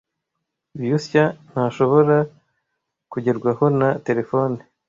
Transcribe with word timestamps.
Lyusya 0.79 1.23
ntashobora 1.49 2.17
kugerwaho 3.11 3.65
na 3.79 3.89
terefone. 4.05 4.57